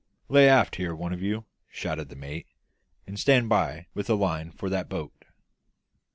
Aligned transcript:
"Lay 0.29 0.49
aft 0.49 0.77
here, 0.77 0.95
one 0.95 1.13
of 1.13 1.21
you," 1.21 1.45
shouted 1.71 2.09
the 2.09 2.15
mate, 2.15 2.47
"and 3.05 3.19
stand 3.19 3.49
by 3.49 3.85
with 3.93 4.09
a 4.09 4.15
line 4.15 4.49
for 4.49 4.67
that 4.67 4.89
boat." 4.89 5.25